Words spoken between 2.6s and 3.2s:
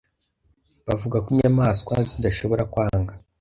kwanga.